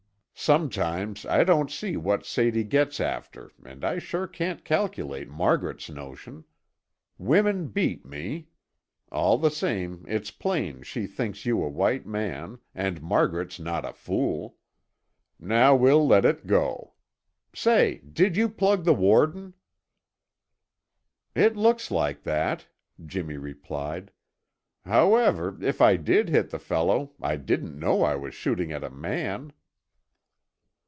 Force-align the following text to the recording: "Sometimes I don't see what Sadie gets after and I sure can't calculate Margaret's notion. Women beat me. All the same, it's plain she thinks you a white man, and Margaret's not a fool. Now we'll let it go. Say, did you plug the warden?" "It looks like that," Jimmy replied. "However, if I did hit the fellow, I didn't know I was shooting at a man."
"Sometimes 0.43 1.23
I 1.27 1.43
don't 1.43 1.69
see 1.69 1.95
what 1.97 2.25
Sadie 2.25 2.63
gets 2.63 2.99
after 2.99 3.51
and 3.63 3.85
I 3.85 3.99
sure 3.99 4.25
can't 4.25 4.65
calculate 4.65 5.29
Margaret's 5.29 5.87
notion. 5.87 6.45
Women 7.19 7.67
beat 7.67 8.07
me. 8.07 8.47
All 9.11 9.37
the 9.37 9.51
same, 9.51 10.03
it's 10.07 10.31
plain 10.31 10.81
she 10.81 11.05
thinks 11.05 11.45
you 11.45 11.63
a 11.63 11.69
white 11.69 12.07
man, 12.07 12.57
and 12.73 13.03
Margaret's 13.03 13.59
not 13.59 13.85
a 13.85 13.93
fool. 13.93 14.57
Now 15.39 15.75
we'll 15.75 16.07
let 16.07 16.25
it 16.25 16.47
go. 16.47 16.93
Say, 17.53 17.99
did 17.99 18.35
you 18.35 18.49
plug 18.49 18.83
the 18.83 18.95
warden?" 18.95 19.53
"It 21.35 21.55
looks 21.55 21.91
like 21.91 22.23
that," 22.23 22.65
Jimmy 23.05 23.37
replied. 23.37 24.09
"However, 24.85 25.63
if 25.63 25.81
I 25.81 25.97
did 25.97 26.29
hit 26.29 26.49
the 26.49 26.57
fellow, 26.57 27.13
I 27.21 27.35
didn't 27.35 27.77
know 27.77 28.01
I 28.03 28.15
was 28.15 28.33
shooting 28.33 28.71
at 28.71 28.83
a 28.83 28.89
man." 28.89 29.53